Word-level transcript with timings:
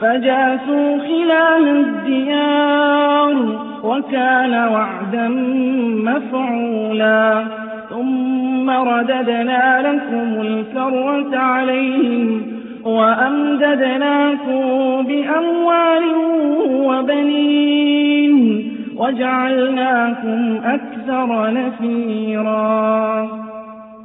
فجاسوا 0.00 0.98
خلال 0.98 1.68
الديار 1.68 3.34
وكان 3.84 4.54
وعدا 4.54 5.28
مفعولا. 6.08 7.44
ثم 7.90 8.70
رددنا 8.70 9.82
لكم 9.82 10.40
الكرة 10.40 11.38
عليهم 11.38 12.42
وأمددناكم 12.84 14.62
بأموال 15.06 16.04
وبنين 16.68 18.36
وجعلناكم 18.96 20.60
أكثر 20.64 21.50
نفيرا. 21.52 23.45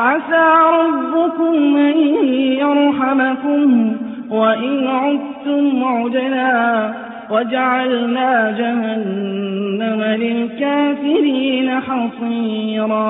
عسى 0.00 0.54
ربكم 0.80 1.76
أن 1.76 1.98
يرحمكم 2.34 3.96
وإن 4.30 4.88
عدتم 4.88 5.84
عدنا 5.84 6.94
وجعلنا 7.30 8.54
جهنم 8.58 10.02
للكافرين 10.02 11.70
حصيرا. 11.80 13.00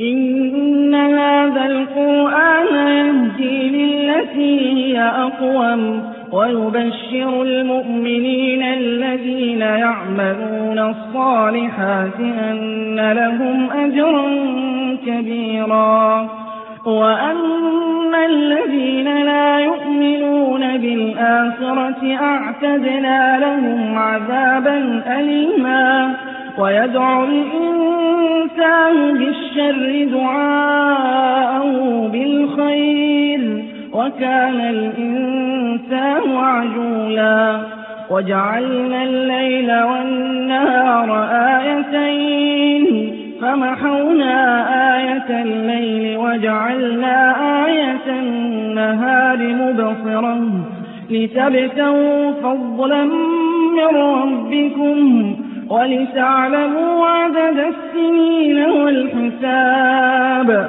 إن 0.00 0.94
هذا 0.94 1.66
القرآن 1.66 2.74
يهدي 2.76 3.68
للتي 3.68 4.72
هي 4.72 5.00
أقوم. 5.00 6.02
ويبشر 6.32 7.42
المؤمنين 7.42 8.62
الذين 8.62 9.60
يعملون 9.60 10.78
الصالحات 10.78 12.20
أن 12.20 13.12
لهم 13.12 13.70
أجرا 13.70 14.24
كبيرا. 15.06 16.28
وأن 16.86 18.14
الذين 18.26 19.24
لا 19.24 19.58
يؤمنون 19.58 20.78
بالآخرة 20.78 22.16
أعتدنا 22.22 23.38
لهم 23.38 23.98
عذابا 23.98 25.02
أليما. 25.18 26.14
ويدعو 26.58 27.24
الإنسان 27.24 29.18
بالشر 29.18 30.08
دعاءه 30.12 32.08
بالخير. 32.12 33.77
وكان 33.92 34.60
الإنسان 34.60 36.36
عجولا. 36.36 37.60
وجعلنا 38.10 39.02
الليل 39.02 39.82
والنهار 39.82 41.28
آيتين. 41.32 43.12
فمحونا 43.42 44.66
آية 44.96 45.42
الليل 45.42 46.16
وجعلنا 46.18 47.34
آية 47.66 48.06
النهار 48.08 49.38
مبصرا. 49.38 50.50
لتبتغوا 51.10 52.32
فضلا 52.42 53.04
من 53.74 53.96
ربكم 53.96 55.36
ولتعلموا 55.70 57.06
عدد 57.06 57.58
السنين 57.58 58.70
والحساب. 58.70 60.68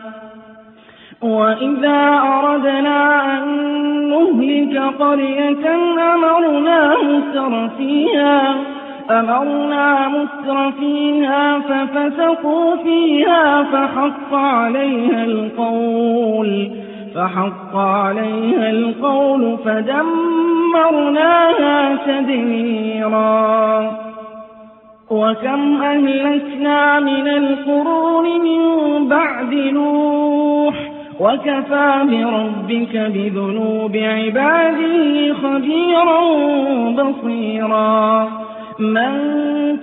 وإذا 1.21 2.21
أردنا 2.23 3.23
أن 3.37 3.43
نهلك 4.09 4.77
قرية 4.99 5.75
أمرنا 6.13 6.95
متر 7.03 7.69
فيها 7.77 8.55
أمرنا 9.09 10.07
متر 10.07 10.71
فيها 10.71 11.59
ففسقوا 11.59 12.75
فيها 12.75 13.63
فحق 13.63 14.33
عليها 14.33 15.23
القول 15.23 16.71
فحق 17.15 17.75
عليها 17.75 18.69
القول 18.69 19.57
فدمرناها 19.65 21.15
تدميرا. 22.05 23.91
وكم 25.11 25.81
أهلكنا 25.81 26.99
من 26.99 27.27
القرون 27.27 28.41
من 28.41 28.61
بعد 29.07 29.53
نوح 29.53 30.90
وكفى 31.19 32.05
بربك 32.11 32.95
بذنوب 33.13 33.95
عباده 33.95 35.33
خبيرا 35.33 36.21
بصيرا. 36.91 38.29
من 38.79 39.13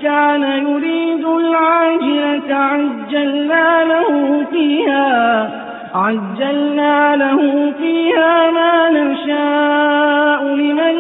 كان 0.03 0.43
يريد 0.43 1.25
العاجلة 1.25 2.55
عجلنا 2.55 3.85
له 3.85 4.45
فيها 4.51 5.51
عجلنا 5.95 7.17
له 7.17 7.73
فيها 7.79 8.51
ما 8.51 8.91
نشاء 8.91 10.55
لمن 10.55 10.97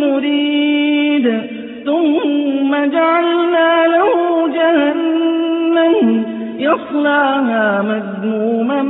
نريد. 0.00 1.42
ثم 1.86 2.70
جعلنا 2.70 3.86
له 3.86 4.48
جهنم 4.48 6.24
يصلاها 6.58 7.82
مذموما 7.82 8.82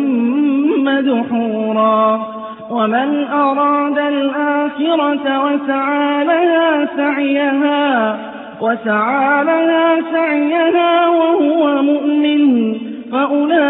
مدحورا 0.85 2.27
ومن 2.71 3.25
أراد 3.25 3.99
الآخرة 3.99 5.45
وسعى 5.45 6.25
لها 6.25 6.89
سعيها 6.97 8.17
وسعى 8.61 9.45
لها 9.45 9.97
سعيها 10.13 11.09
وهو 11.09 11.83
مؤمن 11.83 12.75
فأولئك 13.13 13.67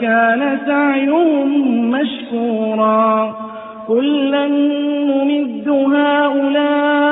كان 0.00 0.58
سعيهم 0.66 1.90
مشكورا. 1.90 3.34
كلا 3.88 4.48
نمد 4.48 5.68
هؤلاء 5.68 7.11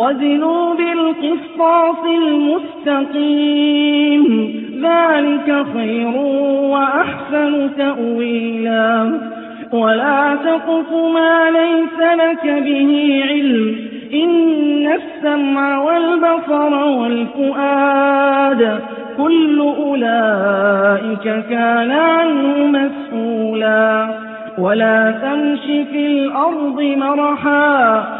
وزنوا 0.00 0.74
بالقسطاس 0.74 2.04
المستقيم. 2.04 4.24
ذلك 4.82 5.66
خير 5.74 6.16
وأحسن 6.62 7.70
تأويلا. 7.78 9.18
ولا 9.72 10.36
تقف 10.44 10.92
ما 11.14 11.50
ليس 11.50 12.00
لك 12.00 12.44
به 12.44 13.22
علم. 13.28 13.76
إن 14.14 14.92
السمع 14.92 15.82
والبصر 15.82 16.84
والفؤاد 16.84 18.78
كل 19.16 19.60
أولئك 19.60 21.44
كان 21.50 21.90
عنه 21.90 22.66
مسؤولا. 22.66 24.08
ولا 24.58 25.14
تمش 25.22 25.60
في 25.60 26.06
الأرض 26.06 26.82
مرحا. 26.82 28.19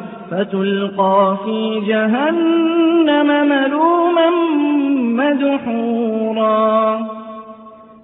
فتلقى 0.31 1.37
في 1.45 1.81
جهنم 1.87 3.49
ملوما 3.49 4.29
مدحورا. 5.23 6.99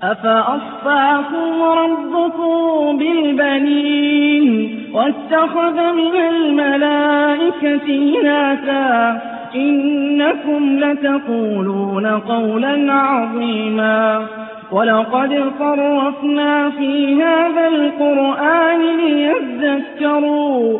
أفأصفاكم 0.03 1.63
ربكم 1.63 2.97
بالبنين 2.97 4.79
واتخذ 4.93 5.93
من 5.93 6.15
الملائكة 6.15 8.17
إناثا؟ 8.19 9.21
إنكم 9.55 10.79
لتقولون 10.79 12.07
قولا 12.07 12.93
عظيما. 12.93 14.25
ولقد 14.71 15.51
صرفنا 15.59 16.69
في 16.69 17.23
هذا 17.23 17.67
القرآن 17.67 18.79
ليذكروا 18.97 20.79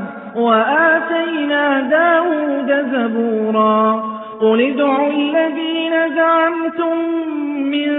وآتينا 0.35 1.81
داود 1.81 2.85
زبورا. 2.91 4.03
قل 4.41 4.61
ادعوا 4.61 5.09
الذين 5.09 6.15
زعمتم 6.15 6.97
من 7.61 7.89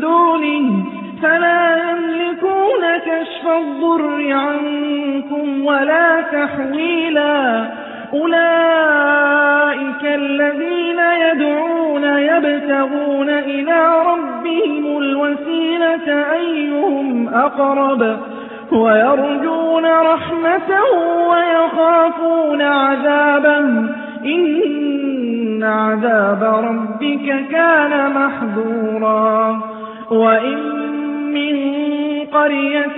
دونه 0.00 0.84
فلا 1.22 1.76
يملكون 1.76 2.82
كشف 3.06 3.48
الضر 3.48 4.32
عنكم 4.32 5.64
ولا 5.64 6.20
تحويلا. 6.20 7.64
أولئك 8.12 10.04
الذين 10.04 10.98
يدعون 10.98 12.04
يبتغون 12.04 13.30
إلى 13.30 14.02
ربهم 14.06 14.98
الوسيلة 14.98 16.32
أيهم 16.32 17.28
أقرب؟ 17.28 18.18
ويرجون 18.72 19.86
رحمته 19.86 20.92
ويخافون 21.28 22.62
عذابا 22.62 23.58
إن 24.24 25.64
عذاب 25.64 26.42
ربك 26.64 27.48
كان 27.50 28.12
محذورا. 28.12 29.60
وإن 30.10 30.58
من 31.34 31.56
قرية 32.32 32.96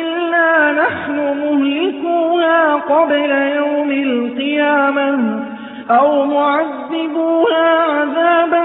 إنا 0.00 0.72
نحن 0.72 1.16
مهلكوها 1.16 2.74
قبل 2.74 3.30
يوم 3.30 3.90
القيامة 3.90 5.42
أو 5.90 6.24
معذبوها 6.24 7.82
عذابا 7.82 8.64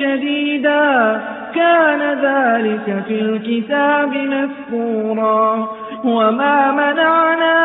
شديدا. 0.00 1.20
كان 1.56 2.00
ذلك 2.22 3.04
في 3.08 3.20
الكتاب 3.20 4.12
مسكورا 4.14 5.68
وما 6.04 6.70
منعنا 6.72 7.56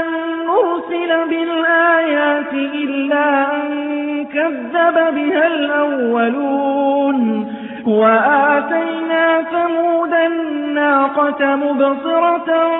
أن 0.00 0.04
نرسل 0.46 1.28
بالآيات 1.30 2.52
إلا 2.52 3.56
أن 3.56 4.24
كذب 4.24 4.94
بها 5.14 5.46
الأولون 5.46 7.20
وآتينا 7.86 9.42
ثمود 9.42 10.14
الناقة 10.14 11.56
مبصرة 11.56 12.70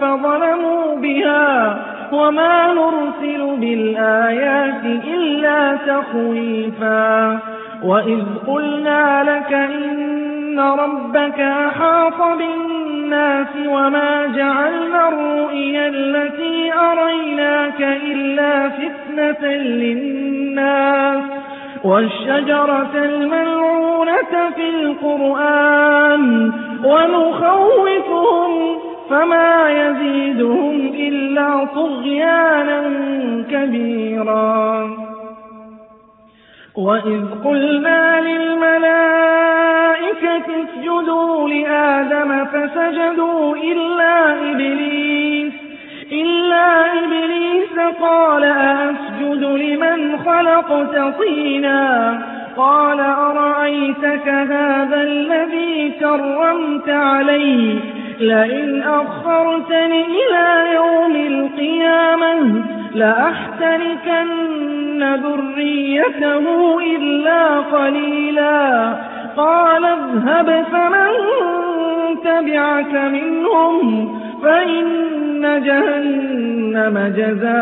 فظلموا 0.00 0.96
بها 0.96 1.78
وما 2.12 2.66
نرسل 2.74 3.56
بالآيات 3.56 4.84
إلا 4.84 5.76
تخويفا 5.86 7.38
وإذ 7.84 8.20
قلنا 8.46 9.22
لك 9.24 9.52
إن 9.52 10.60
ربك 10.60 11.40
أحاط 11.40 12.38
بالناس 12.38 13.46
وما 13.66 14.26
جعلنا 14.36 15.08
الرؤيا 15.08 15.88
التي 15.88 16.72
أريناك 16.72 17.80
إلا 17.80 18.68
فتنة 18.68 19.48
للناس 19.52 21.22
والشجرة 21.84 22.90
الملعونة 22.94 24.50
في 24.56 24.68
القرآن 24.68 26.52
ونخوفهم 26.84 28.78
فما 29.10 29.70
يزيدهم 29.70 30.90
إلا 30.94 31.64
طغيانا 31.64 32.82
كبيرا 33.50 35.01
وإذ 36.76 37.24
قلنا 37.44 38.20
للملائكة 38.20 39.62
اسجدوا 40.64 41.48
لآدم 41.48 42.44
فسجدوا 42.44 43.56
إلا 43.56 44.32
إبليس 44.50 45.52
إلا 46.12 46.84
إبليس 47.04 47.78
قال 48.00 48.44
أسجد 48.44 49.44
لمن 49.44 50.18
خلقت 50.18 51.18
طينا 51.18 52.18
قال 52.56 53.00
أرأيتك 53.00 54.28
هذا 54.28 55.02
الذي 55.02 55.92
كرمت 56.00 56.88
عليه 56.88 57.78
لئن 58.20 58.82
أخرتني 58.82 60.04
إلى 60.04 60.74
يوم 60.74 61.16
القيامة 61.16 62.62
لأحتركن 62.94 64.81
ذريته 65.02 66.44
إلا 66.96 67.58
قليلا. 67.60 68.94
قال 69.36 69.84
اذهب 69.84 70.64
فمن 70.72 71.10
تبعك 72.24 72.94
منهم 72.94 74.08
فإن 74.42 75.62
جهنم 75.64 77.12
جزاؤكم 77.16 77.54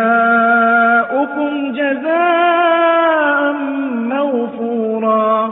جزاء 1.72 3.52
موفورا. 4.08 5.50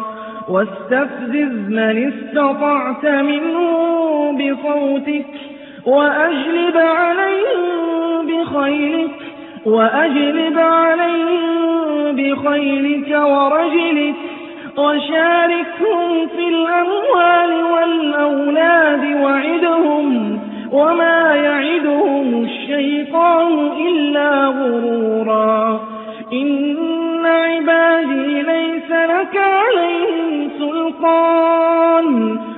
واستفزز 0.49 1.54
من 1.68 2.12
استطعت 2.12 3.07
منهم 3.07 4.37
بصوتك 4.37 5.26
وأجلب 5.87 6.76
عليهم 6.76 8.26
بخيلك 8.26 9.11
وأجلب 9.66 10.59
عليهم 10.59 11.78
بخيلك 12.19 13.11
ورجلك 13.11 14.15
وشاركهم 14.77 16.27
في 16.27 16.49
الأموال 16.49 17.65
والأولاد 17.65 19.23
وعدهم 19.23 20.38
وما 20.73 21.35
يعدهم 21.35 22.45
الشيطان 22.45 23.71
إلا 23.88 24.47
غرورا. 24.47 25.81
إن 26.33 27.27
عبادي 27.27 28.42
ليس 28.42 28.90
لك 28.90 29.37
عليهم 29.37 30.51
سلطان. 30.59 32.38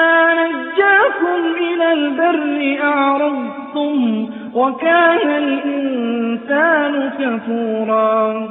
نجاكم 0.00 1.40
إلى 1.60 1.92
البر 1.92 2.82
أعرضتم 2.84 4.26
وكان 4.54 5.30
الإنسان 5.30 7.10
كفورا 7.18 8.48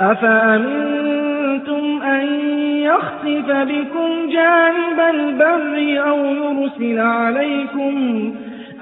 أفأمنتم 0.00 2.02
أن 2.02 2.26
يخسف 2.82 3.50
بكم 3.50 4.28
جانب 4.30 5.00
البر 5.14 6.02
أو 6.08 6.18
يرسل 6.18 6.98
عليكم 7.00 7.94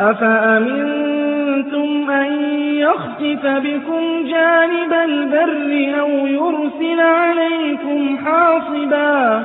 أفأمنتم 0.00 2.10
أن 2.10 2.32
يخسف 2.74 3.46
بكم 3.46 4.02
جانب 4.28 4.92
البر 5.04 6.00
أو 6.00 6.26
يرسل 6.26 7.00
عليكم 7.00 8.18
حاصبا 8.24 9.44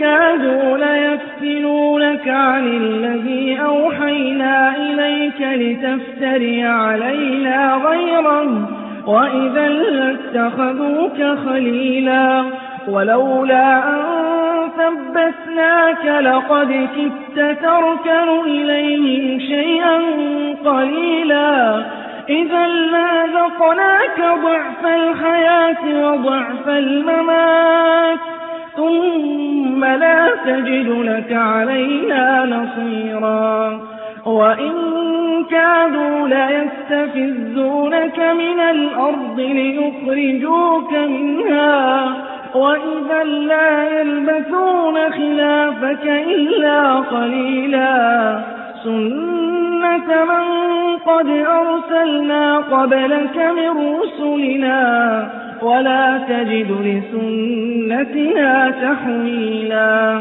كادوا 0.00 0.78
ليفتنونك 0.78 2.28
عن 2.28 2.66
الذي 2.66 3.58
أوحينا 3.64 4.76
إليك 4.76 5.40
لتفتري 5.40 6.64
علينا 6.64 7.74
غيره 7.74 8.68
وإذا 9.06 9.68
لاتخذوك 9.68 11.38
خليلا. 11.46 12.44
ولولا 12.88 13.88
أن 13.88 14.02
ثبتناك 14.78 16.22
لقد 16.24 16.88
كدت 16.96 17.58
تركن 17.62 18.40
إليهم 18.46 19.40
شيئا 19.40 19.98
قليلا. 20.64 21.82
إذا 22.28 22.66
لاذقناك 22.66 24.18
ضعف 24.18 24.86
الحياة 24.86 26.10
وضعف 26.10 26.68
الممات. 26.68 28.35
ثم 28.76 29.84
لا 29.84 30.30
تجد 30.44 30.88
لك 30.88 31.32
علينا 31.32 32.44
نصيرا. 32.44 33.80
وإن 34.26 34.72
كادوا 35.50 36.28
ليستفزونك 36.28 38.18
من 38.18 38.60
الأرض 38.60 39.40
ليخرجوك 39.40 40.92
منها. 40.92 42.12
وإذا 42.54 43.24
لا 43.24 44.00
يلبثون 44.00 44.94
خلافك 44.94 46.06
إلا 46.06 46.94
قليلا. 46.94 48.38
سنة 48.84 50.24
من 50.24 50.44
قد 50.96 51.28
أرسلنا 51.28 52.56
قبلك 52.58 53.36
من 53.36 53.96
رسلنا. 54.00 55.45
ولا 55.62 56.18
تجد 56.28 56.70
لسنتنا 56.84 58.70
تحويلا. 58.70 60.20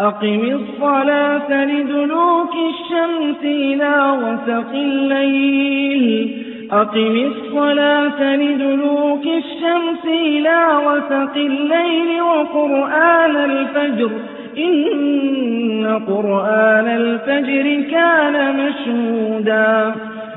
أقم 0.00 0.60
الصلاة 0.60 1.64
لدلوك 1.64 2.52
الشمس 2.70 3.44
إلى 3.44 4.10
غسق 4.10 4.72
الليل. 4.74 6.42
أقم 6.72 7.32
الصلاة 7.32 8.36
لدلوك 8.36 9.22
الشمس 9.22 10.04
إلى 10.04 10.66
غسق 10.86 11.36
الليل 11.36 12.22
وقرآن 12.22 13.36
الفجر. 13.36 14.10
إن 14.58 16.00
قرآن 16.06 16.86
الفجر 16.88 17.90
كان 17.90 18.56
مشهودا. 18.56 19.94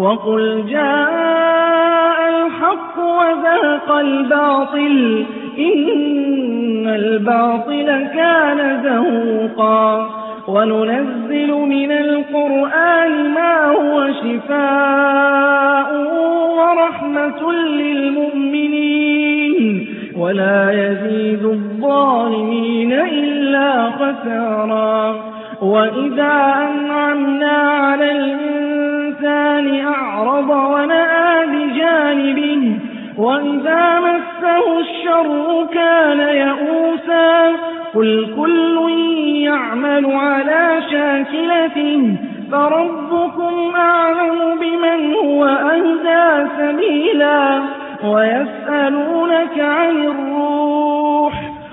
وقل 0.00 0.64
جاء 0.68 2.28
الحق 2.28 2.98
وذاق 2.98 3.92
الباطل 3.92 5.24
إن 5.58 6.86
الباطل 6.86 8.08
كان 8.14 8.80
زهوقا. 8.84 10.10
وننزل 10.48 11.52
من 11.52 11.92
القرآن 11.92 13.30
ما 13.34 13.66
هو 13.66 14.08
شفاء 14.12 15.88
ورحمة 16.58 17.52
للمؤمنين. 17.52 18.86
ولا 20.16 20.72
يزيد 20.72 21.44
الظالمين 21.44 22.92
إلا 22.92 23.90
خسارا. 23.90 25.16
وإذا 25.62 26.54
أنعمنا 26.70 27.58
على 27.58 28.12
الإنسان 28.12 28.69
أعرض 29.24 30.50
ونأى 30.50 31.46
بجانبه 31.46 32.78
وإذا 33.18 34.00
مسه 34.00 34.80
الشر 34.80 35.66
كان 35.74 36.20
يئوسا. 36.20 37.52
قل 37.94 38.34
كل 38.36 38.90
يعمل 39.34 40.06
على 40.06 40.82
شاكلته 40.90 42.16
فربكم 42.52 43.72
أعلم 43.76 44.58
بمن 44.60 45.14
هو 45.14 45.44
أهدى 45.44 46.48
سبيلا. 46.58 47.60
ويسألونك 48.04 49.60
عن 49.60 49.96
الروح 49.96 50.69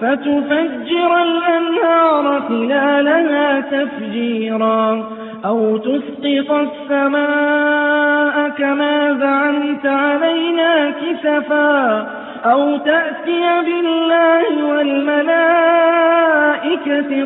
فتفجر 0.00 1.22
الأنهار 1.22 2.40
خلالها 2.48 3.60
تفجيرا 3.60 5.08
أو 5.44 5.76
تسقط 5.76 6.50
السماء 6.50 8.48
كما 8.48 9.12
زعمت 9.20 9.86
علينا 9.86 10.90
كسفا 10.90 12.06
أو 12.44 12.76
تأتي 12.76 13.60
بالله 13.64 14.64
والملائكة 14.64 15.40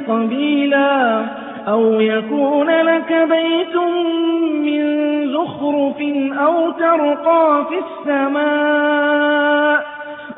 قبيلا 0.08 1.24
أو 1.68 2.00
يكون 2.00 2.70
لك 2.70 3.28
بيت 3.30 3.76
من 4.64 4.84
زخرف 5.32 6.00
أو 6.46 6.70
ترقى 6.70 7.66
في 7.68 7.78
السماء 8.08 9.84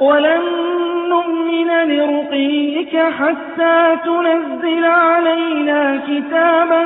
ولن 0.01 0.43
نؤمن 1.09 1.89
لرقيك 1.89 2.97
حتى 2.97 3.97
تنزل 4.05 4.85
علينا 4.85 6.01
كتابا 6.09 6.85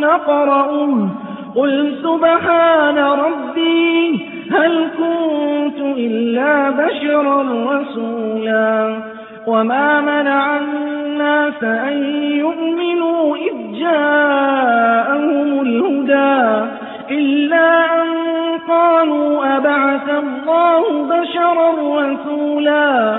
نقرأه 0.00 1.08
قل 1.56 1.94
سبحان 2.02 2.98
ربي 2.98 4.26
هل 4.50 4.88
كنت 4.98 5.80
إلا 5.80 6.70
بشرا 6.70 7.42
رسولا 7.72 9.02
وما 9.46 10.00
منع 10.00 10.58
الناس 10.58 11.62
أن 11.62 12.02
يؤمنوا 12.32 13.36
إذ 13.36 13.78
جاءهم 13.80 15.60
الهدى 15.60 16.70
إلا 17.10 18.02
أن 18.02 18.08
قالوا 18.68 19.56
أبعث 19.56 20.08
الله 20.10 20.82
بشرا 21.04 21.70
رسولا 22.00 23.18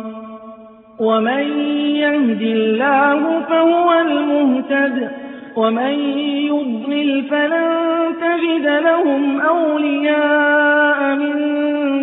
ومن 1.01 1.43
يهد 1.95 2.41
الله 2.41 3.41
فهو 3.49 3.93
المهتد 3.93 5.11
ومن 5.55 5.93
يضلل 6.47 7.23
فلن 7.23 7.69
تجد 8.21 8.65
لهم 8.65 9.41
أولياء 9.41 11.15
من 11.15 11.37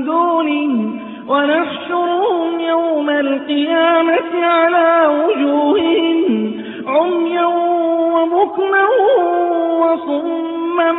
دونه 0.04 0.92
ونحشرهم 1.28 2.60
يوم 2.60 3.10
القيامة 3.10 4.44
على 4.44 5.06
وجوههم 5.06 6.54
عميا 6.86 7.46
وبكما 8.14 8.86
وصما 9.80 10.92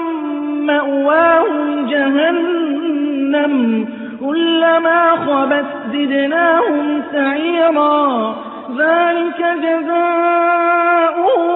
مأواهم 0.64 1.88
جهنم. 1.90 3.86
كلما 4.30 5.12
خبت 5.12 5.66
زدناهم 5.94 7.02
سعيرا. 7.12 8.36
ذلك 8.78 9.46
جزاؤهم 9.64 11.52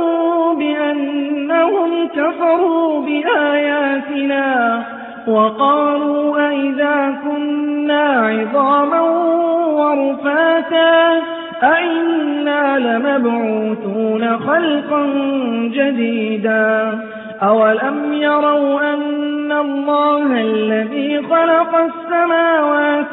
بأنهم 0.60 2.08
كفروا 2.08 3.02
بآياتنا 3.02 4.84
وقالوا 5.28 6.50
أئذا 6.50 7.16
كنا 7.24 8.04
عظاما 8.28 9.02
ورفاتا. 9.80 11.22
أئنا 11.64 12.80
لمبعوثون 12.80 14.40
خلقا 14.40 15.06
جديدا. 15.74 17.00
أولم 17.44 18.14
يروا 18.14 18.94
أن 18.94 19.52
الله 19.52 20.42
الذي 20.42 21.22
خلق 21.22 21.76
السماوات 21.76 22.03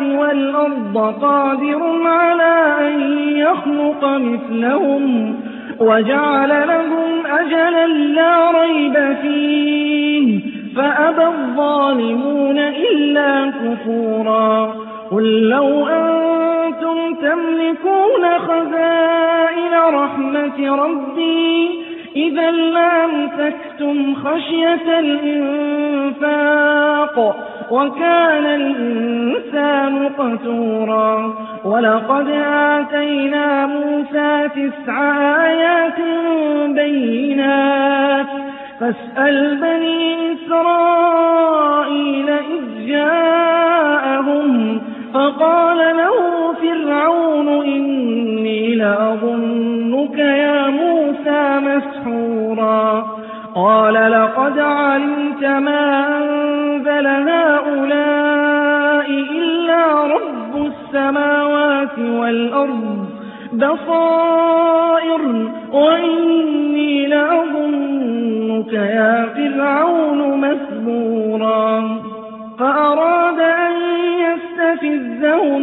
والأرض 0.01 0.97
قادر 1.23 1.83
على 2.05 2.75
أن 2.81 3.01
يخلق 3.37 4.05
مثلهم 4.05 5.35
وجعل 5.81 6.49
لهم 6.69 7.27
أجلا 7.27 7.87
لا 7.87 8.51
ريب 8.51 9.17
فيه 9.23 10.41
فأبى 10.77 11.25
الظالمون 11.25 12.59
إلا 12.59 13.51
كفورا. 13.51 14.75
قل 15.11 15.49
لو 15.49 15.87
أنتم 15.89 17.15
تملكون 17.15 18.39
خزائن 18.39 19.75
رحمة 19.95 20.77
ربي 20.85 21.71
إذا 22.17 22.51
لامسكتم 22.51 24.15
خشية 24.15 24.99
الإنفاق. 24.99 26.41
وكان 27.71 28.45
الإنسان 28.45 30.09
قتورا. 30.09 31.35
ولقد 31.65 32.29
آتينا 32.47 33.67
موسى 33.67 34.49
تسع 34.49 35.13
آيات 35.47 36.01
بينات. 36.75 38.27
فاسأل 38.81 39.57
بني 39.57 40.33
إسرائيل 40.33 42.31
إذ 42.31 42.87
جاءهم. 42.89 44.81
فقال 45.15 45.77
له 45.77 46.17
والأرض 62.31 63.07
بصائر 63.53 65.21
وإني 65.73 67.07
لأظنك 67.07 68.73
يا 68.73 69.29
فرعون 69.37 70.41
مسبورا 70.41 71.99
فأراد 72.59 73.41
أن 73.41 73.73
يستفزهم 74.27 75.63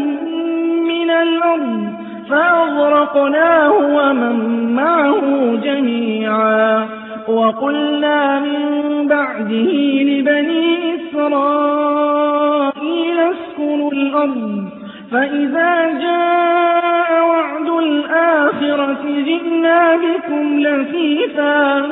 من 0.87 1.09
الأرض 1.09 1.87
فأغرقناه 2.29 3.71
ومن 3.71 4.35
معه 4.75 5.55
جميعا 5.63 6.85
وقلنا 7.27 8.39
من 8.39 9.07
بعده 9.07 9.71
لبني 10.03 10.95
إسرائيل 10.95 12.37
اسكنوا 13.19 13.91
الأرض 13.91 14.66
فإذا 15.11 15.99
جاء 16.01 17.27
وعد 17.29 17.69
الآخرة 17.69 19.03
جئنا 19.25 19.95
بكم 19.95 20.59
لفيفا 20.59 21.83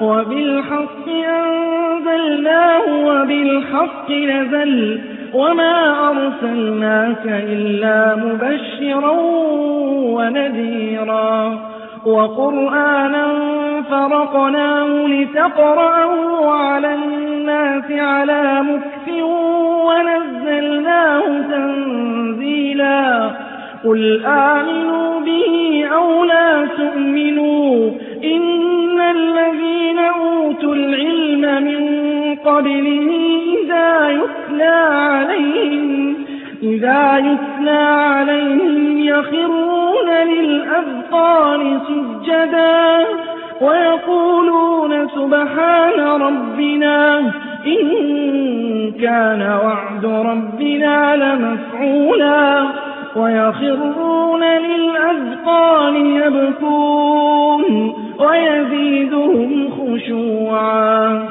وبالحق 0.00 1.08
أنزلناه 1.08 3.06
وبالحق 3.06 4.10
نزل 4.10 5.00
وما 5.34 6.08
أرسلناك 6.10 7.26
إلا 7.26 8.16
مبشرا 8.16 9.20
ونذيرا. 10.14 11.58
وقرآنا 12.06 13.26
فرقناه 13.90 15.06
لتقرأه 15.06 16.50
على 16.50 16.94
الناس 16.94 17.90
على 17.90 18.62
مكف 18.62 19.24
ونزلناه 19.86 21.22
تنزيلا. 21.50 23.30
قل 23.84 24.24
آمنوا 24.26 25.20
به 25.20 25.84
أو 25.94 26.24
لا 26.24 26.66
تؤمنوا 26.76 27.90
إن 28.24 29.00
الذين 29.00 29.98
أوتوا 29.98 30.74
العلم 30.74 31.64
من 31.64 31.84
قبله 32.34 33.10
إذا 33.64 34.08
يتلى 34.10 34.76
عليهم 34.90 36.16
إذا 36.62 37.18
يتلى 37.18 37.80
عليهم 37.88 38.98
يخرون 38.98 40.08
للأذقان 40.26 41.80
سجدا 41.88 43.06
ويقولون 43.60 45.08
سبحان 45.08 46.00
ربنا 46.00 47.22
إن 47.66 48.92
كان 49.00 49.42
وعد 49.42 50.04
ربنا 50.04 51.16
لمفعولا 51.16 52.66
ويخرون 53.16 54.44
للأذقان 54.44 55.96
يبكون 55.96 57.94
ويزيدهم 58.18 59.68
خشوعا. 59.70 61.28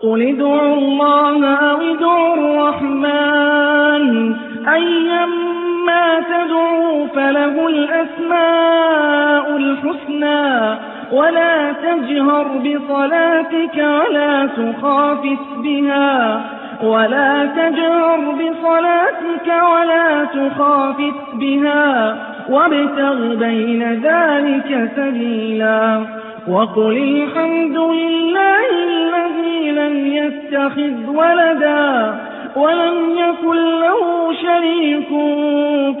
قل 0.00 0.22
ادعوا 0.22 0.74
الله 0.74 1.54
أو 1.54 1.80
ادعوا 1.80 2.34
الرحمن. 2.34 4.34
أيما 4.74 6.20
تدعوا 6.20 7.06
فله 7.06 7.68
الأسماء 7.68 9.56
الحسنى. 9.56 10.95
ولا 11.12 11.72
تجهر 11.72 12.46
بصلاتك 12.58 13.76
ولا 13.76 14.46
تخافت 14.46 15.46
بها 15.56 16.40
ولا 16.82 17.46
تجهر 17.46 18.20
بصلاتك 18.20 19.46
ولا 19.46 20.24
تخافت 20.24 21.34
بها 21.34 22.16
وابتغ 22.50 23.34
بين 23.34 23.82
ذلك 24.02 24.90
سبيلا. 24.96 26.06
وقل 26.48 26.96
الحمد 26.96 27.78
لله 27.78 28.64
الذي 28.88 29.70
لم 29.70 30.06
يتخذ 30.06 31.16
ولدا 31.16 32.14
ولم 32.56 32.96
يكن 33.18 33.56
له 33.80 34.32
شريك 34.42 35.08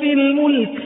في 0.00 0.12
الملك. 0.12 0.85